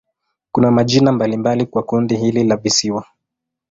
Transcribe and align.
Kuna 0.51 0.71
majina 0.71 1.11
mbalimbali 1.11 1.65
kwa 1.65 1.83
kundi 1.83 2.15
hili 2.17 2.43
la 2.43 2.57
visiwa. 2.57 3.05